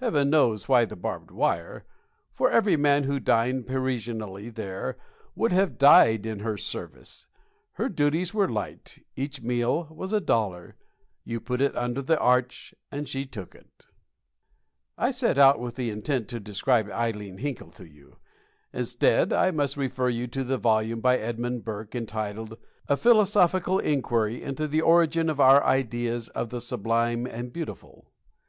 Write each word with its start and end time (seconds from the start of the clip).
Heaven 0.00 0.30
knows 0.30 0.68
why 0.68 0.84
the 0.84 0.96
barbed 0.96 1.30
wire; 1.30 1.84
for 2.34 2.50
every 2.50 2.76
man 2.76 3.04
who 3.04 3.20
dined 3.20 3.66
Parisianly 3.68 4.48
there 4.52 4.96
would 5.36 5.52
have 5.52 5.78
died 5.78 6.26
in 6.26 6.40
her 6.40 6.56
service. 6.56 7.28
Her 7.74 7.88
duties 7.88 8.34
were 8.34 8.48
light; 8.48 9.04
each 9.14 9.42
meal 9.42 9.84
was 9.88 10.12
a 10.12 10.20
dollar; 10.20 10.74
you 11.22 11.40
put 11.40 11.60
it 11.60 11.76
under 11.76 12.02
the 12.02 12.18
arch, 12.18 12.74
and 12.90 13.08
she 13.08 13.24
took 13.24 13.54
it. 13.54 13.86
I 14.98 15.12
set 15.12 15.38
out 15.38 15.60
with 15.60 15.76
the 15.76 15.90
intent 15.90 16.26
to 16.30 16.40
describe 16.40 16.88
Ileen 16.88 17.38
Hinkle 17.38 17.70
to 17.74 17.86
you. 17.88 18.16
Instead, 18.72 19.32
I 19.32 19.52
must 19.52 19.76
refer 19.76 20.08
you 20.08 20.26
to 20.26 20.42
the 20.42 20.58
volume 20.58 21.00
by 21.00 21.16
Edmund 21.16 21.62
Burke 21.64 21.94
entitled: 21.94 22.58
A 22.88 22.96
Philosophical 22.96 23.78
Inquiry 23.78 24.42
into 24.42 24.66
the 24.66 24.80
Origin 24.80 25.30
of 25.30 25.38
Our 25.38 25.62
Ideas 25.62 26.28
of 26.30 26.50
the 26.50 26.60
Sublime 26.60 27.24
and 27.24 27.52
Beautiful. 27.52 28.10